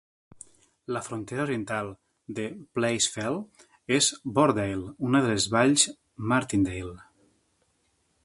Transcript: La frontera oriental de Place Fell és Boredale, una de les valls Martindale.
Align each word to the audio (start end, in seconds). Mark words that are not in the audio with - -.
La 0.95 1.01
frontera 1.07 1.43
oriental 1.47 1.89
de 2.39 2.45
Place 2.77 3.11
Fell 3.17 3.37
és 3.99 4.09
Boredale, 4.39 4.95
una 5.09 5.23
de 5.27 5.31
les 5.35 5.47
valls 5.57 5.85
Martindale. 6.33 6.97